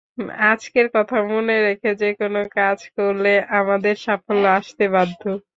আজকের 0.51 0.87
কথা 0.95 1.17
মনে 1.31 1.55
রেখে 1.67 1.91
যেকোনো 2.01 2.41
কাজ 2.57 2.79
করলে 2.97 3.29
আমাদের 3.59 3.95
সাফল্য 4.05 4.43
আসতে 4.57 4.85
বাধ্য। 4.93 5.21